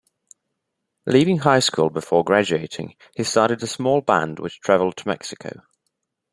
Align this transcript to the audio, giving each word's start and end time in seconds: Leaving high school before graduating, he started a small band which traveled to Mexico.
Leaving 1.05 1.37
high 1.37 1.59
school 1.59 1.91
before 1.91 2.23
graduating, 2.23 2.95
he 3.13 3.23
started 3.23 3.61
a 3.61 3.67
small 3.67 4.01
band 4.01 4.39
which 4.39 4.59
traveled 4.59 4.97
to 4.97 5.07
Mexico. 5.07 5.51